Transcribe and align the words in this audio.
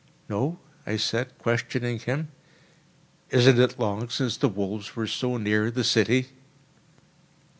"No?" 0.27 0.57
I 0.83 0.97
said, 0.97 1.37
questioning 1.37 1.99
him; 1.99 2.29
"isn't 3.29 3.59
it 3.59 3.77
long 3.77 4.09
since 4.09 4.35
the 4.35 4.49
wolves 4.49 4.95
were 4.95 5.05
so 5.05 5.37
near 5.37 5.69
the 5.69 5.83
city?" 5.83 6.29